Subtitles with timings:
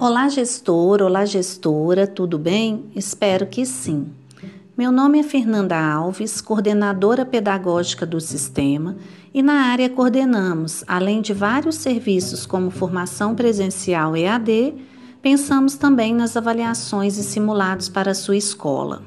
[0.00, 2.84] Olá, gestor, olá, gestora, tudo bem?
[2.94, 4.06] Espero que sim.
[4.76, 8.96] Meu nome é Fernanda Alves, coordenadora pedagógica do sistema,
[9.34, 14.72] e na área coordenamos, além de vários serviços como formação presencial EAD,
[15.20, 19.02] pensamos também nas avaliações e simulados para a sua escola.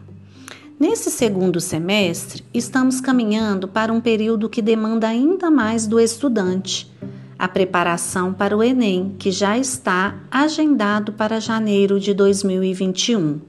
[0.78, 6.91] Nesse segundo semestre, estamos caminhando para um período que demanda ainda mais do estudante
[7.42, 13.42] a preparação para o Enem, que já está agendado para janeiro de 2021.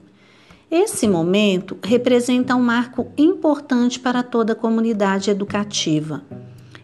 [0.71, 6.23] Esse momento representa um marco importante para toda a comunidade educativa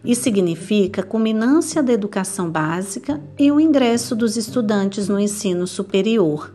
[0.04, 6.54] e significa culminância da educação básica e o ingresso dos estudantes no ensino superior.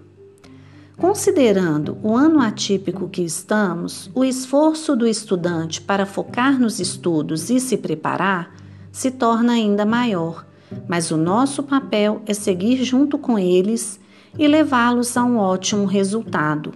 [0.95, 7.59] Considerando o ano atípico que estamos, o esforço do estudante para focar nos estudos e
[7.59, 8.63] se preparar
[8.95, 10.45] se torna ainda maior,
[10.87, 13.99] mas o nosso papel é seguir junto com eles
[14.39, 16.73] e levá-los a um ótimo resultado.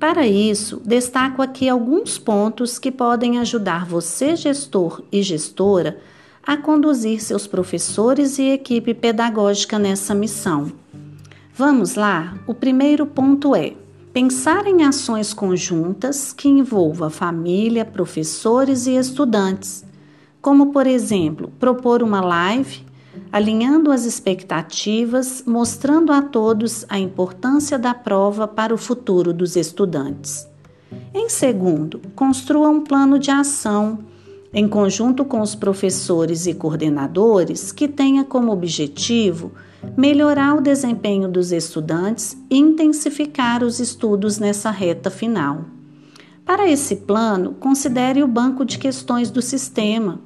[0.00, 6.00] Para isso, destaco aqui alguns pontos que podem ajudar você, gestor e gestora,
[6.44, 10.72] a conduzir seus professores e equipe pedagógica nessa missão.
[11.54, 12.36] Vamos lá?
[12.48, 13.74] O primeiro ponto é
[14.12, 19.86] pensar em ações conjuntas que envolvam família, professores e estudantes
[20.40, 22.86] como, por exemplo, propor uma live,
[23.32, 30.46] alinhando as expectativas, mostrando a todos a importância da prova para o futuro dos estudantes.
[31.12, 33.98] Em segundo, construa um plano de ação
[34.52, 39.52] em conjunto com os professores e coordenadores que tenha como objetivo
[39.96, 45.64] melhorar o desempenho dos estudantes e intensificar os estudos nessa reta final.
[46.44, 50.18] Para esse plano, considere o banco de questões do sistema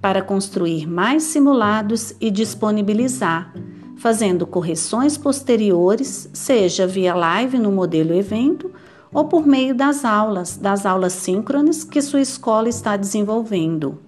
[0.00, 3.52] para construir mais simulados e disponibilizar,
[3.96, 8.70] fazendo correções posteriores, seja via live no modelo evento
[9.12, 13.98] ou por meio das aulas, das aulas síncronas que sua escola está desenvolvendo.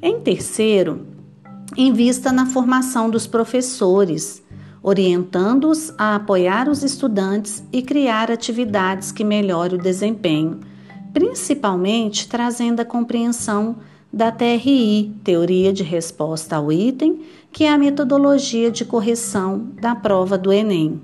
[0.00, 1.06] Em terceiro,
[1.76, 4.42] invista na formação dos professores,
[4.82, 10.60] orientando-os a apoiar os estudantes e criar atividades que melhorem o desempenho
[11.12, 13.76] principalmente trazendo a compreensão
[14.12, 17.20] da TRI, Teoria de Resposta ao Item,
[17.52, 21.00] que é a metodologia de correção da prova do Enem.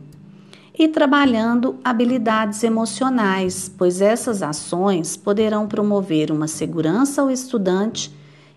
[0.79, 8.13] E trabalhando habilidades emocionais, pois essas ações poderão promover uma segurança ao estudante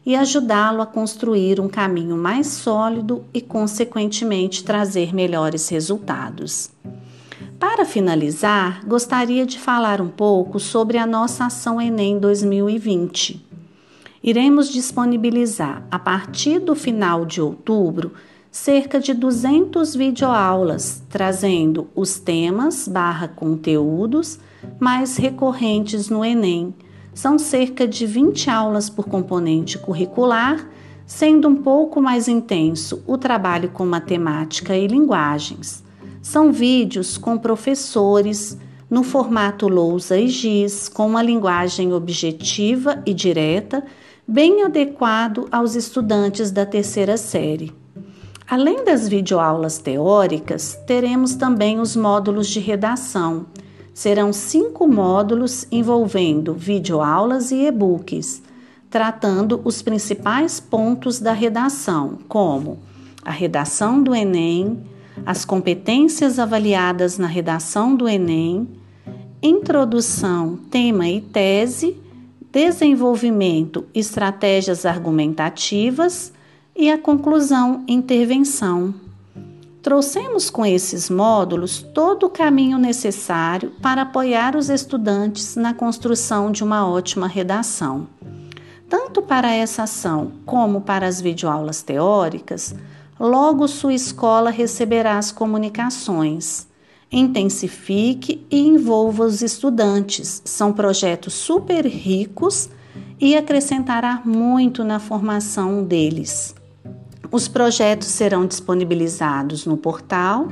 [0.06, 6.72] e ajudá-lo a construir um caminho mais sólido e, consequentemente, trazer melhores resultados.
[7.60, 13.49] Para finalizar, gostaria de falar um pouco sobre a nossa ação Enem 2020.
[14.22, 18.12] Iremos disponibilizar, a partir do final de outubro,
[18.52, 24.40] cerca de 200 videoaulas, trazendo os temas barra conteúdos
[24.80, 26.74] mais recorrentes no Enem.
[27.14, 30.68] São cerca de 20 aulas por componente curricular,
[31.06, 35.84] sendo um pouco mais intenso o trabalho com matemática e linguagens.
[36.22, 38.58] São vídeos com professores
[38.90, 43.84] no formato lousa e giz, com uma linguagem objetiva e direta,
[44.32, 47.74] bem adequado aos estudantes da terceira série.
[48.48, 53.48] Além das videoaulas teóricas, teremos também os módulos de redação.
[53.92, 58.44] Serão cinco módulos envolvendo videoaulas e e-books,
[58.88, 62.78] tratando os principais pontos da redação, como
[63.26, 64.78] a redação do Enem,
[65.26, 68.68] as competências avaliadas na redação do Enem,
[69.42, 71.98] introdução, tema e tese,
[72.52, 76.34] desenvolvimento, estratégias argumentativas
[76.76, 78.94] e a conclusão, intervenção.
[79.82, 86.64] Trouxemos com esses módulos todo o caminho necessário para apoiar os estudantes na construção de
[86.64, 88.08] uma ótima redação.
[88.90, 92.76] Tanto para essa ação como para as videoaulas teóricas,
[93.20, 96.69] logo sua escola receberá as comunicações.
[97.12, 100.42] Intensifique e envolva os estudantes.
[100.46, 102.70] São projetos super ricos
[103.20, 106.56] e acrescentará muito na formação deles.
[107.32, 110.50] Os projetos serão disponibilizados no portal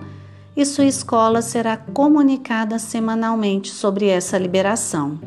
[0.55, 5.19] e sua escola será comunicada semanalmente sobre essa liberação.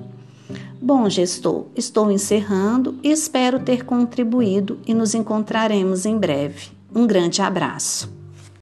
[0.83, 6.71] Bom, gestor, estou encerrando e espero ter contribuído e nos encontraremos em breve.
[6.93, 8.20] Um grande abraço.